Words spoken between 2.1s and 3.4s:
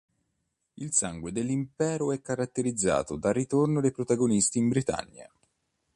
è caratterizzato dal